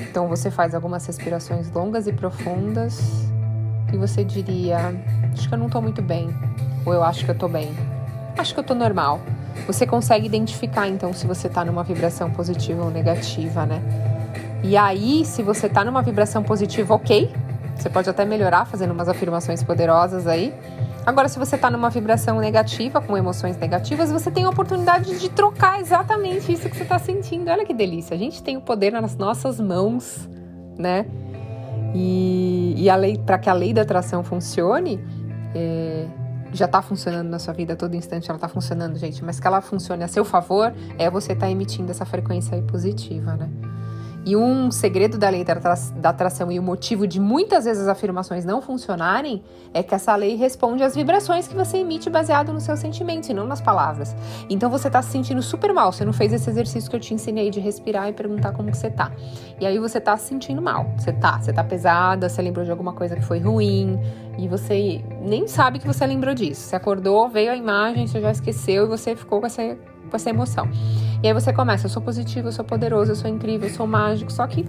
Então, 0.00 0.26
você 0.26 0.50
faz 0.50 0.74
algumas 0.74 1.06
respirações 1.06 1.70
longas 1.70 2.08
e 2.08 2.12
profundas 2.12 3.00
e 3.92 3.96
você 3.96 4.24
diria: 4.24 4.92
Acho 5.32 5.48
que 5.48 5.54
eu 5.54 5.58
não 5.58 5.66
estou 5.66 5.80
muito 5.80 6.02
bem 6.02 6.34
ou 6.86 6.94
eu 6.94 7.02
acho 7.02 7.24
que 7.24 7.30
eu 7.30 7.34
tô 7.34 7.48
bem. 7.48 7.76
Acho 8.38 8.54
que 8.54 8.60
eu 8.60 8.64
tô 8.64 8.74
normal. 8.74 9.20
Você 9.66 9.86
consegue 9.86 10.26
identificar 10.26 10.86
então 10.88 11.12
se 11.12 11.26
você 11.26 11.48
tá 11.48 11.64
numa 11.64 11.82
vibração 11.82 12.30
positiva 12.30 12.84
ou 12.84 12.90
negativa, 12.90 13.66
né? 13.66 13.82
E 14.62 14.76
aí, 14.76 15.24
se 15.24 15.42
você 15.42 15.68
tá 15.68 15.84
numa 15.84 16.02
vibração 16.02 16.42
positiva, 16.42 16.94
ok. 16.94 17.32
Você 17.76 17.90
pode 17.90 18.08
até 18.08 18.24
melhorar 18.24 18.64
fazendo 18.64 18.92
umas 18.92 19.08
afirmações 19.08 19.62
poderosas 19.62 20.26
aí. 20.26 20.54
Agora, 21.04 21.28
se 21.28 21.38
você 21.38 21.56
tá 21.56 21.70
numa 21.70 21.88
vibração 21.88 22.40
negativa, 22.40 23.00
com 23.00 23.16
emoções 23.16 23.56
negativas, 23.56 24.10
você 24.10 24.30
tem 24.30 24.44
a 24.44 24.50
oportunidade 24.50 25.18
de 25.20 25.28
trocar 25.28 25.80
exatamente 25.80 26.52
isso 26.52 26.68
que 26.68 26.76
você 26.76 26.84
tá 26.84 26.98
sentindo. 26.98 27.50
Olha 27.50 27.64
que 27.64 27.74
delícia. 27.74 28.14
A 28.14 28.18
gente 28.18 28.42
tem 28.42 28.56
o 28.56 28.60
poder 28.60 28.90
nas 28.90 29.16
nossas 29.16 29.60
mãos, 29.60 30.28
né? 30.76 31.06
E, 31.94 32.74
e 32.76 32.90
a 32.90 32.96
lei, 32.96 33.18
para 33.18 33.38
que 33.38 33.48
a 33.48 33.52
lei 33.52 33.72
da 33.72 33.82
atração 33.82 34.24
funcione, 34.24 34.98
é, 35.54 36.06
já 36.52 36.66
está 36.66 36.82
funcionando 36.82 37.28
na 37.28 37.38
sua 37.38 37.52
vida 37.52 37.74
a 37.74 37.76
todo 37.76 37.94
instante, 37.94 38.28
ela 38.28 38.36
está 38.36 38.48
funcionando, 38.48 38.96
gente, 38.98 39.24
mas 39.24 39.40
que 39.40 39.46
ela 39.46 39.60
funcione 39.60 40.04
a 40.04 40.08
seu 40.08 40.24
favor, 40.24 40.72
é 40.98 41.10
você 41.10 41.32
estar 41.32 41.46
tá 41.46 41.52
emitindo 41.52 41.90
essa 41.90 42.04
frequência 42.04 42.54
aí 42.54 42.62
positiva, 42.62 43.34
né? 43.34 43.50
E 44.26 44.36
um 44.36 44.72
segredo 44.72 45.16
da 45.16 45.28
lei 45.28 45.44
da 45.44 46.08
atração 46.08 46.50
e 46.50 46.58
o 46.58 46.62
motivo 46.62 47.06
de 47.06 47.20
muitas 47.20 47.64
vezes 47.64 47.84
as 47.84 47.88
afirmações 47.88 48.44
não 48.44 48.60
funcionarem 48.60 49.40
é 49.72 49.84
que 49.84 49.94
essa 49.94 50.16
lei 50.16 50.34
responde 50.34 50.82
às 50.82 50.96
vibrações 50.96 51.46
que 51.46 51.54
você 51.54 51.76
emite 51.76 52.10
baseado 52.10 52.52
nos 52.52 52.64
seus 52.64 52.80
sentimentos 52.80 53.28
e 53.28 53.32
não 53.32 53.46
nas 53.46 53.60
palavras. 53.60 54.16
Então 54.50 54.68
você 54.68 54.88
está 54.88 55.00
se 55.00 55.12
sentindo 55.12 55.40
super 55.40 55.72
mal, 55.72 55.92
você 55.92 56.04
não 56.04 56.12
fez 56.12 56.32
esse 56.32 56.50
exercício 56.50 56.90
que 56.90 56.96
eu 56.96 57.00
te 57.00 57.14
ensinei 57.14 57.50
de 57.50 57.60
respirar 57.60 58.08
e 58.08 58.12
perguntar 58.12 58.50
como 58.50 58.68
que 58.68 58.76
você 58.76 58.90
tá. 58.90 59.12
E 59.60 59.64
aí 59.64 59.78
você 59.78 60.00
tá 60.00 60.16
se 60.16 60.26
sentindo 60.26 60.60
mal. 60.60 60.86
Você 60.98 61.12
tá, 61.12 61.40
você 61.40 61.52
tá 61.52 61.62
pesada, 61.62 62.28
você 62.28 62.42
lembrou 62.42 62.64
de 62.64 62.72
alguma 62.72 62.94
coisa 62.94 63.14
que 63.14 63.22
foi 63.22 63.38
ruim 63.38 63.96
e 64.36 64.48
você 64.48 65.04
nem 65.22 65.46
sabe 65.46 65.78
que 65.78 65.86
você 65.86 66.04
lembrou 66.04 66.34
disso. 66.34 66.62
Você 66.62 66.74
acordou, 66.74 67.28
veio 67.28 67.52
a 67.52 67.56
imagem, 67.56 68.08
você 68.08 68.20
já 68.20 68.32
esqueceu 68.32 68.86
e 68.86 68.88
você 68.88 69.14
ficou 69.14 69.38
com 69.38 69.46
essa 69.46 69.62
com 70.08 70.16
essa 70.16 70.30
emoção. 70.30 70.68
E 71.22 71.28
aí 71.28 71.34
você 71.34 71.52
começa, 71.52 71.86
eu 71.86 71.90
sou 71.90 72.02
positivo, 72.02 72.48
eu 72.48 72.52
sou 72.52 72.64
poderoso, 72.64 73.12
eu 73.12 73.16
sou 73.16 73.30
incrível, 73.30 73.68
eu 73.68 73.74
sou 73.74 73.86
mágico, 73.86 74.32
só 74.32 74.46
que 74.46 74.64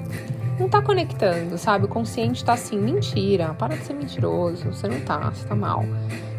não 0.59 0.67
tá 0.67 0.81
conectando, 0.81 1.57
sabe? 1.57 1.85
O 1.85 1.87
consciente 1.87 2.43
tá 2.43 2.53
assim, 2.53 2.79
mentira, 2.79 3.53
para 3.53 3.75
de 3.75 3.83
ser 3.83 3.93
mentiroso, 3.93 4.65
você 4.65 4.87
não 4.87 4.99
tá, 5.01 5.29
você 5.29 5.47
tá 5.47 5.55
mal. 5.55 5.83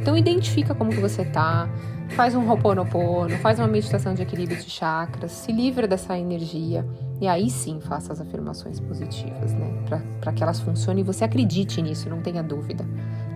Então 0.01 0.17
identifica 0.17 0.75
como 0.75 0.91
que 0.91 1.01
você 1.01 1.25
tá, 1.25 1.69
faz 2.11 2.35
um 2.35 2.49
Ho'oponopono, 2.49 3.37
faz 3.39 3.59
uma 3.59 3.69
meditação 3.69 4.15
de 4.15 4.23
equilíbrio 4.23 4.59
de 4.59 4.69
chakras, 4.69 5.33
se 5.33 5.53
livra 5.53 5.87
dessa 5.87 6.19
energia 6.19 6.87
e 7.21 7.29
aí 7.29 7.51
sim 7.51 7.81
faça 7.81 8.13
as 8.13 8.21
afirmações 8.21 8.81
positivas, 8.81 9.53
né? 9.55 10.03
Para 10.21 10.33
que 10.33 10.43
elas 10.43 10.61
funcionem 10.61 11.03
e 11.03 11.07
você 11.07 11.25
acredite 11.25 11.81
nisso, 11.83 12.09
não 12.09 12.21
tenha 12.21 12.43
dúvida. 12.43 12.85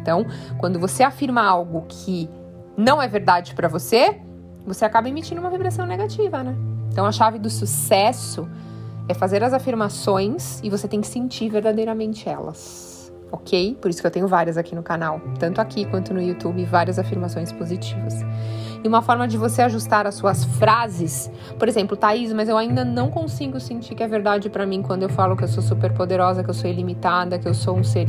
Então, 0.01 0.27
quando 0.59 0.81
você 0.81 1.03
afirma 1.03 1.43
algo 1.43 1.85
que 1.89 2.29
não 2.77 3.01
é 3.01 3.07
verdade 3.07 3.55
para 3.55 3.69
você, 3.69 4.21
você 4.67 4.85
acaba 4.85 5.09
emitindo 5.09 5.41
uma 5.41 5.51
vibração 5.51 5.87
negativa, 5.87 6.43
né? 6.43 6.57
Então 6.91 7.07
a 7.07 7.13
chave 7.13 7.39
do 7.39 7.51
sucesso 7.51 8.49
é 9.09 9.15
fazer 9.15 9.43
as 9.43 9.53
afirmações 9.53 10.61
e 10.63 10.71
você 10.71 10.87
tem 10.87 11.01
que 11.01 11.07
sentir 11.07 11.49
verdadeiramente 11.49 12.29
elas, 12.29 13.13
ok? 13.31 13.77
Por 13.81 13.91
isso 13.91 14.01
que 14.01 14.07
eu 14.07 14.11
tenho 14.11 14.29
várias 14.29 14.57
aqui 14.57 14.75
no 14.75 14.83
canal, 14.83 15.21
tanto 15.39 15.61
aqui 15.61 15.85
quanto 15.85 16.15
no 16.15 16.23
YouTube, 16.23 16.65
várias 16.65 16.99
afirmações 16.99 17.51
positivas. 17.51 18.15
E 18.85 18.89
uma 18.89 19.01
forma 19.01 19.29
de 19.29 19.39
você 19.39 19.63
ajustar 19.63 20.07
as 20.07 20.17
suas 20.17 20.45
frases, 20.45 21.31
por 21.59 21.69
exemplo, 21.69 21.97
Thaís, 21.97 22.33
mas 22.33 22.49
eu 22.49 22.59
ainda 22.59 22.85
não 22.85 23.11
consigo 23.11 23.61
sentir 23.61 23.95
que 23.95 24.03
é 24.03 24.09
verdade 24.09 24.51
para 24.51 24.67
mim 24.67 24.83
quando 24.83 25.05
eu 25.05 25.09
falo 25.09 25.37
que 25.37 25.45
eu 25.45 25.49
sou 25.49 25.63
super 25.63 25.93
poderosa, 25.93 26.43
que 26.43 26.51
eu 26.51 26.55
sou 26.55 26.69
ilimitada, 26.69 27.39
que 27.39 27.47
eu 27.47 27.55
sou 27.55 27.77
um 27.77 27.85
ser 27.85 28.09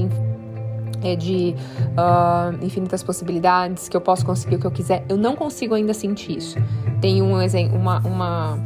é, 1.04 1.16
de 1.16 1.56
uh, 1.98 2.66
infinitas 2.66 3.04
possibilidades, 3.04 3.90
que 3.90 3.96
eu 3.96 4.02
posso 4.02 4.26
conseguir 4.26 4.56
o 4.56 4.60
que 4.60 4.66
eu 4.66 4.72
quiser. 4.72 5.04
Eu 5.10 5.18
não 5.18 5.36
consigo 5.36 5.76
ainda 5.76 5.94
sentir 5.94 6.38
isso. 6.38 6.58
Tem 7.02 7.22
um, 7.22 7.36
uma, 7.74 8.00
uma, 8.00 8.60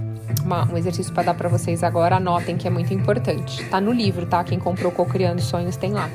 uma, 0.43 0.71
um 0.71 0.77
exercício 0.77 1.13
para 1.13 1.23
dar 1.23 1.33
para 1.33 1.49
vocês 1.49 1.83
agora, 1.83 2.17
anotem 2.17 2.57
que 2.57 2.67
é 2.67 2.69
muito 2.69 2.93
importante. 2.93 3.63
Tá 3.65 3.81
no 3.81 3.91
livro, 3.91 4.25
tá? 4.25 4.43
Quem 4.43 4.59
comprou 4.59 4.91
Co-Criando 4.91 5.41
Sonhos 5.41 5.75
tem 5.75 5.91
lá. 5.91 6.09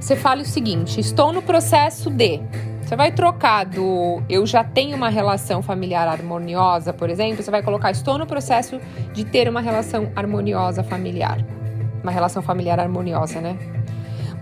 Você 0.00 0.16
fala 0.16 0.42
o 0.42 0.44
seguinte: 0.44 1.00
estou 1.00 1.32
no 1.32 1.42
processo 1.42 2.10
de. 2.10 2.40
Você 2.82 2.96
vai 2.96 3.10
trocar 3.10 3.64
do 3.64 4.22
eu 4.28 4.46
já 4.46 4.62
tenho 4.62 4.94
uma 4.94 5.08
relação 5.08 5.62
familiar 5.62 6.06
harmoniosa, 6.06 6.92
por 6.92 7.08
exemplo, 7.08 7.42
você 7.42 7.50
vai 7.50 7.62
colocar 7.62 7.90
estou 7.90 8.18
no 8.18 8.26
processo 8.26 8.78
de 9.14 9.24
ter 9.24 9.48
uma 9.48 9.62
relação 9.62 10.12
harmoniosa 10.14 10.84
familiar. 10.84 11.38
Uma 12.02 12.12
relação 12.12 12.42
familiar 12.42 12.78
harmoniosa, 12.78 13.40
né? 13.40 13.56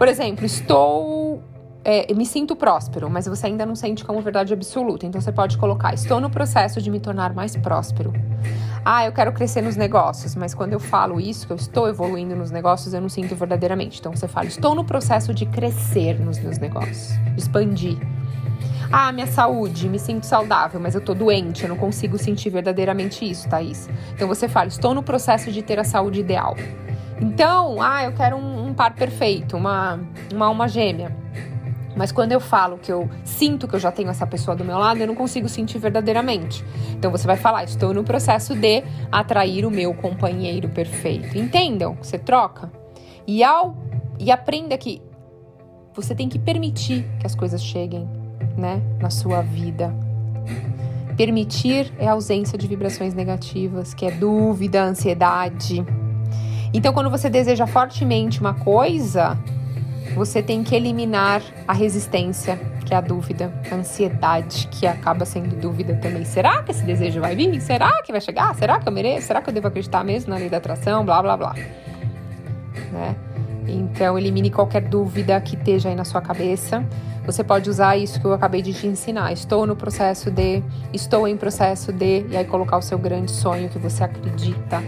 Por 0.02 0.08
exemplo, 0.08 0.44
estou. 0.44 1.40
É, 1.84 2.12
me 2.12 2.26
sinto 2.26 2.56
próspero, 2.56 3.08
mas 3.08 3.24
você 3.28 3.46
ainda 3.46 3.64
não 3.64 3.76
sente 3.76 4.04
como 4.04 4.20
verdade 4.20 4.52
absoluta. 4.52 5.06
Então 5.06 5.20
você 5.20 5.30
pode 5.30 5.56
colocar: 5.56 5.94
estou 5.94 6.20
no 6.20 6.28
processo 6.28 6.82
de 6.82 6.90
me 6.90 6.98
tornar 6.98 7.32
mais 7.32 7.56
próspero. 7.56 8.12
Ah, 8.84 9.06
eu 9.06 9.12
quero 9.12 9.32
crescer 9.32 9.62
nos 9.62 9.76
negócios, 9.76 10.34
mas 10.34 10.54
quando 10.54 10.72
eu 10.72 10.80
falo 10.80 11.20
isso, 11.20 11.46
que 11.46 11.52
eu 11.52 11.56
estou 11.56 11.88
evoluindo 11.88 12.34
nos 12.34 12.50
negócios, 12.50 12.92
eu 12.92 13.00
não 13.00 13.08
sinto 13.08 13.36
verdadeiramente. 13.36 14.00
Então 14.00 14.10
você 14.10 14.26
fala: 14.26 14.48
estou 14.48 14.74
no 14.74 14.84
processo 14.84 15.32
de 15.32 15.46
crescer 15.46 16.18
nos 16.18 16.36
meus 16.40 16.58
negócios, 16.58 17.12
expandir. 17.36 17.96
Ah, 18.90 19.12
minha 19.12 19.28
saúde, 19.28 19.88
me 19.88 20.00
sinto 20.00 20.26
saudável, 20.26 20.80
mas 20.80 20.96
eu 20.96 21.00
tô 21.00 21.14
doente, 21.14 21.62
eu 21.62 21.68
não 21.68 21.76
consigo 21.76 22.18
sentir 22.18 22.50
verdadeiramente 22.50 23.24
isso, 23.24 23.48
Thaís. 23.48 23.88
Então 24.12 24.26
você 24.26 24.48
fala: 24.48 24.66
estou 24.66 24.94
no 24.94 25.02
processo 25.04 25.52
de 25.52 25.62
ter 25.62 25.78
a 25.78 25.84
saúde 25.84 26.18
ideal. 26.18 26.56
Então, 27.22 27.80
ah, 27.80 28.02
eu 28.02 28.12
quero 28.12 28.36
um, 28.36 28.51
um 28.72 28.74
par 28.74 28.94
perfeito, 28.94 29.56
uma, 29.56 30.00
uma 30.32 30.46
alma 30.46 30.66
gêmea. 30.66 31.14
Mas 31.94 32.10
quando 32.10 32.32
eu 32.32 32.40
falo 32.40 32.78
que 32.78 32.90
eu 32.90 33.08
sinto 33.22 33.68
que 33.68 33.74
eu 33.74 33.78
já 33.78 33.92
tenho 33.92 34.08
essa 34.08 34.26
pessoa 34.26 34.56
do 34.56 34.64
meu 34.64 34.78
lado, 34.78 35.00
eu 35.00 35.06
não 35.06 35.14
consigo 35.14 35.46
sentir 35.46 35.78
verdadeiramente. 35.78 36.64
Então 36.92 37.10
você 37.10 37.26
vai 37.26 37.36
falar, 37.36 37.64
estou 37.64 37.92
no 37.92 38.02
processo 38.02 38.54
de 38.54 38.82
atrair 39.10 39.66
o 39.66 39.70
meu 39.70 39.92
companheiro 39.92 40.70
perfeito. 40.70 41.36
Entendam? 41.36 41.96
Você 42.00 42.18
troca. 42.18 42.72
E 43.26 43.44
ao 43.44 43.76
e 44.18 44.30
aprenda 44.30 44.76
que 44.78 45.02
você 45.94 46.14
tem 46.14 46.28
que 46.28 46.38
permitir 46.38 47.04
que 47.20 47.26
as 47.26 47.34
coisas 47.34 47.62
cheguem, 47.62 48.08
né, 48.56 48.80
na 48.98 49.10
sua 49.10 49.42
vida. 49.42 49.94
Permitir 51.16 51.92
é 51.98 52.08
a 52.08 52.12
ausência 52.12 52.56
de 52.56 52.66
vibrações 52.66 53.12
negativas, 53.12 53.92
que 53.92 54.06
é 54.06 54.10
dúvida, 54.10 54.82
ansiedade, 54.82 55.84
então, 56.72 56.92
quando 56.92 57.10
você 57.10 57.28
deseja 57.28 57.66
fortemente 57.66 58.40
uma 58.40 58.54
coisa, 58.54 59.38
você 60.14 60.42
tem 60.42 60.62
que 60.62 60.74
eliminar 60.74 61.42
a 61.68 61.72
resistência, 61.72 62.58
que 62.84 62.94
é 62.94 62.96
a 62.96 63.00
dúvida, 63.00 63.52
a 63.70 63.74
ansiedade, 63.74 64.68
que 64.70 64.86
acaba 64.86 65.24
sendo 65.26 65.54
dúvida 65.54 65.94
também. 65.96 66.24
Será 66.24 66.62
que 66.62 66.70
esse 66.70 66.84
desejo 66.84 67.20
vai 67.20 67.36
vir? 67.36 67.60
Será 67.60 68.02
que 68.02 68.10
vai 68.10 68.20
chegar? 68.20 68.54
Será 68.54 68.78
que 68.78 68.88
eu 68.88 68.92
mereço? 68.92 69.26
Será 69.26 69.42
que 69.42 69.50
eu 69.50 69.54
devo 69.54 69.68
acreditar 69.68 70.02
mesmo 70.02 70.30
na 70.30 70.38
lei 70.38 70.48
da 70.48 70.56
atração? 70.56 71.04
Blá, 71.04 71.20
blá, 71.22 71.36
blá. 71.36 71.54
Né? 72.90 73.16
Então, 73.68 74.18
elimine 74.18 74.50
qualquer 74.50 74.82
dúvida 74.82 75.40
que 75.40 75.56
esteja 75.56 75.90
aí 75.90 75.94
na 75.94 76.04
sua 76.04 76.20
cabeça. 76.20 76.84
Você 77.24 77.44
pode 77.44 77.70
usar 77.70 77.96
isso 77.96 78.18
que 78.18 78.26
eu 78.26 78.32
acabei 78.32 78.62
de 78.62 78.72
te 78.72 78.86
ensinar. 78.86 79.30
Estou 79.32 79.66
no 79.66 79.76
processo 79.76 80.30
de, 80.30 80.62
estou 80.92 81.28
em 81.28 81.36
processo 81.36 81.92
de, 81.92 82.26
e 82.28 82.36
aí 82.36 82.44
colocar 82.44 82.78
o 82.78 82.82
seu 82.82 82.98
grande 82.98 83.30
sonho 83.30 83.68
que 83.68 83.78
você 83.78 84.02
acredita 84.02 84.82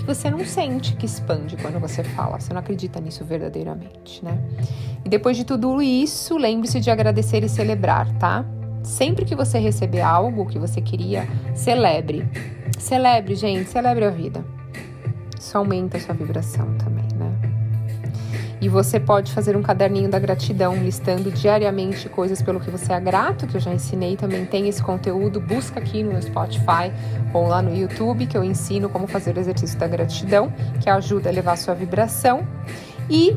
que 0.00 0.06
você 0.06 0.30
não 0.30 0.44
sente 0.44 0.96
que 0.96 1.04
expande 1.04 1.56
quando 1.56 1.78
você 1.78 2.02
fala, 2.02 2.40
você 2.40 2.52
não 2.52 2.60
acredita 2.60 3.00
nisso 3.00 3.24
verdadeiramente, 3.24 4.24
né? 4.24 4.38
E 5.04 5.08
depois 5.08 5.36
de 5.36 5.44
tudo 5.44 5.80
isso, 5.82 6.36
lembre-se 6.36 6.80
de 6.80 6.90
agradecer 6.90 7.44
e 7.44 7.48
celebrar, 7.48 8.10
tá? 8.18 8.44
Sempre 8.82 9.24
que 9.24 9.36
você 9.36 9.58
receber 9.58 10.00
algo 10.00 10.46
que 10.46 10.58
você 10.58 10.80
queria, 10.80 11.28
celebre. 11.54 12.26
Celebre, 12.78 13.34
gente, 13.34 13.68
celebre 13.68 14.06
a 14.06 14.10
vida. 14.10 14.42
Isso 15.38 15.56
aumenta 15.56 15.98
a 15.98 16.00
sua 16.00 16.14
vibração 16.14 16.66
também. 16.78 16.99
E 18.60 18.68
você 18.68 19.00
pode 19.00 19.32
fazer 19.32 19.56
um 19.56 19.62
caderninho 19.62 20.08
da 20.08 20.18
gratidão, 20.18 20.76
listando 20.76 21.30
diariamente 21.30 22.08
coisas 22.08 22.42
pelo 22.42 22.60
que 22.60 22.70
você 22.70 22.92
é 22.92 23.00
grato, 23.00 23.46
que 23.46 23.56
eu 23.56 23.60
já 23.60 23.72
ensinei 23.72 24.16
também 24.16 24.44
tem 24.44 24.68
esse 24.68 24.82
conteúdo. 24.82 25.40
Busca 25.40 25.80
aqui 25.80 26.02
no 26.02 26.20
Spotify 26.20 26.92
ou 27.32 27.48
lá 27.48 27.62
no 27.62 27.74
YouTube, 27.74 28.26
que 28.26 28.36
eu 28.36 28.44
ensino 28.44 28.88
como 28.88 29.06
fazer 29.06 29.36
o 29.36 29.40
exercício 29.40 29.78
da 29.78 29.86
gratidão, 29.86 30.52
que 30.80 30.90
ajuda 30.90 31.30
a 31.30 31.32
elevar 31.32 31.54
a 31.54 31.56
sua 31.56 31.74
vibração. 31.74 32.46
E 33.08 33.36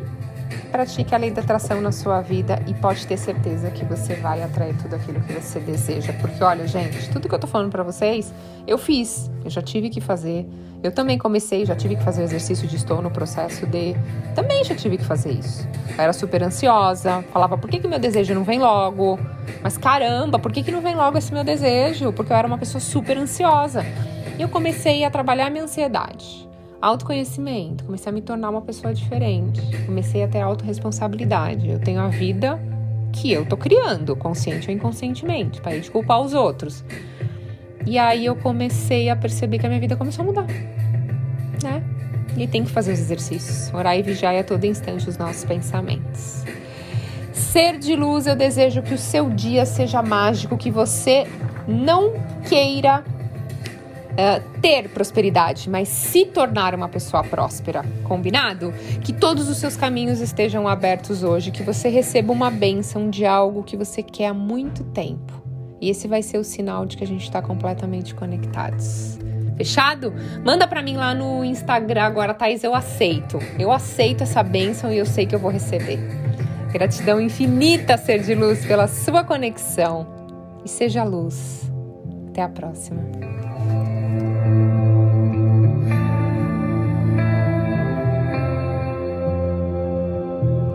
pratique 0.71 1.13
a 1.13 1.17
lei 1.17 1.31
da 1.31 1.41
atração 1.41 1.81
na 1.81 1.91
sua 1.91 2.21
vida 2.21 2.61
e 2.67 2.73
pode 2.73 3.05
ter 3.05 3.17
certeza 3.17 3.69
que 3.69 3.85
você 3.85 4.15
vai 4.15 4.41
atrair 4.41 4.75
tudo 4.77 4.95
aquilo 4.95 5.21
que 5.21 5.33
você 5.33 5.59
deseja. 5.59 6.13
Porque 6.13 6.43
olha, 6.43 6.67
gente, 6.67 7.09
tudo 7.09 7.27
que 7.27 7.35
eu 7.35 7.39
tô 7.39 7.47
falando 7.47 7.71
para 7.71 7.83
vocês, 7.83 8.33
eu 8.65 8.77
fiz, 8.77 9.29
eu 9.43 9.49
já 9.49 9.61
tive 9.61 9.89
que 9.89 10.01
fazer. 10.01 10.47
Eu 10.81 10.91
também 10.91 11.17
comecei, 11.17 11.65
já 11.65 11.75
tive 11.75 11.95
que 11.95 12.03
fazer 12.03 12.21
o 12.21 12.25
exercício 12.25 12.67
de 12.67 12.75
estou 12.75 13.01
no 13.01 13.09
processo 13.09 13.65
de. 13.65 13.95
Também 14.35 14.63
já 14.63 14.75
tive 14.75 14.97
que 14.97 15.05
fazer 15.05 15.31
isso. 15.31 15.67
Eu 15.97 16.03
era 16.03 16.11
super 16.11 16.43
ansiosa, 16.43 17.23
falava, 17.31 17.57
por 17.57 17.69
que, 17.69 17.79
que 17.79 17.87
meu 17.87 17.99
desejo 17.99 18.33
não 18.33 18.43
vem 18.43 18.59
logo? 18.59 19.17
Mas 19.61 19.77
caramba, 19.77 20.39
por 20.39 20.51
que, 20.51 20.61
que 20.61 20.71
não 20.71 20.81
vem 20.81 20.95
logo 20.95 21.17
esse 21.17 21.33
meu 21.33 21.43
desejo? 21.43 22.11
Porque 22.11 22.33
eu 22.33 22.37
era 22.37 22.47
uma 22.47 22.57
pessoa 22.57 22.81
super 22.81 23.17
ansiosa. 23.17 23.85
E 24.37 24.41
eu 24.41 24.49
comecei 24.49 25.03
a 25.03 25.09
trabalhar 25.09 25.47
a 25.47 25.49
minha 25.49 25.63
ansiedade 25.63 26.52
autoconhecimento, 26.83 27.85
comecei 27.85 28.11
a 28.11 28.13
me 28.13 28.21
tornar 28.21 28.49
uma 28.49 28.61
pessoa 28.61 28.93
diferente, 28.93 29.61
comecei 29.85 30.21
a 30.21 30.27
ter 30.27 30.41
autorresponsabilidade. 30.41 31.69
Eu 31.69 31.79
tenho 31.79 32.01
a 32.01 32.09
vida 32.09 32.59
que 33.13 33.31
eu 33.31 33.45
tô 33.45 33.55
criando, 33.55 34.17
consciente 34.17 34.69
ou 34.69 34.75
inconscientemente, 34.75 35.61
para 35.61 35.79
de 35.79 35.89
culpar 35.89 36.19
os 36.19 36.33
outros. 36.33 36.83
E 37.85 37.97
aí 37.97 38.25
eu 38.25 38.35
comecei 38.35 39.09
a 39.09 39.15
perceber 39.15 39.59
que 39.59 39.65
a 39.65 39.69
minha 39.69 39.79
vida 39.79 39.95
começou 39.95 40.23
a 40.23 40.25
mudar, 40.25 40.47
né? 41.63 41.81
E 42.35 42.47
tem 42.47 42.65
que 42.65 42.71
fazer 42.71 42.91
os 42.91 42.99
exercícios, 42.99 43.73
orar 43.73 43.97
e 43.97 44.01
vigiar 44.01 44.35
a 44.35 44.43
todo 44.43 44.65
instante 44.65 45.07
os 45.07 45.17
nossos 45.17 45.45
pensamentos. 45.45 46.43
Ser 47.31 47.77
de 47.77 47.95
luz, 47.95 48.27
eu 48.27 48.35
desejo 48.35 48.81
que 48.81 48.93
o 48.93 48.97
seu 48.97 49.29
dia 49.29 49.65
seja 49.65 50.01
mágico, 50.01 50.57
que 50.57 50.69
você 50.69 51.25
não 51.65 52.11
queira 52.49 53.05
uh, 54.13 54.59
ter 54.59 54.89
prosperidade, 54.89 55.69
mas 55.69 55.87
se 55.87 56.25
tornar 56.25 56.73
uma 56.75 56.89
pessoa 56.89 57.23
próspera. 57.23 57.83
Combinado? 58.03 58.73
Que 59.01 59.13
todos 59.13 59.49
os 59.49 59.57
seus 59.57 59.75
caminhos 59.75 60.19
estejam 60.19 60.67
abertos 60.67 61.23
hoje, 61.23 61.51
que 61.51 61.63
você 61.63 61.89
receba 61.89 62.31
uma 62.31 62.49
bênção 62.49 63.09
de 63.09 63.25
algo 63.25 63.63
que 63.63 63.77
você 63.77 64.01
quer 64.01 64.27
há 64.27 64.33
muito 64.33 64.83
tempo. 64.85 65.41
E 65.81 65.89
esse 65.89 66.07
vai 66.07 66.21
ser 66.21 66.37
o 66.37 66.43
sinal 66.43 66.85
de 66.85 66.95
que 66.95 67.03
a 67.03 67.07
gente 67.07 67.23
está 67.23 67.41
completamente 67.41 68.15
conectados. 68.15 69.19
Fechado? 69.57 70.13
Manda 70.43 70.67
para 70.67 70.81
mim 70.81 70.95
lá 70.95 71.13
no 71.13 71.43
Instagram 71.43 72.03
agora, 72.03 72.33
Thaís, 72.33 72.63
eu 72.63 72.73
aceito. 72.73 73.37
Eu 73.59 73.71
aceito 73.71 74.23
essa 74.23 74.41
bênção 74.41 74.91
e 74.91 74.97
eu 74.97 75.05
sei 75.05 75.25
que 75.25 75.35
eu 75.35 75.39
vou 75.39 75.51
receber. 75.51 75.99
Gratidão 76.71 77.21
infinita, 77.21 77.97
ser 77.97 78.19
de 78.23 78.33
luz, 78.33 78.65
pela 78.65 78.87
sua 78.87 79.23
conexão. 79.23 80.07
E 80.65 80.69
seja 80.69 81.03
luz. 81.03 81.69
Até 82.29 82.41
a 82.41 82.49
próxima. 82.49 83.03